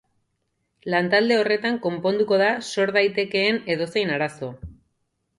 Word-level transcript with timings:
Lantalde 0.93 1.35
horretan 1.41 1.75
konponduko 1.83 2.39
da 2.43 2.47
sor 2.69 2.93
daitekeen 2.95 3.59
edozein 3.75 4.15
arazo. 4.15 4.49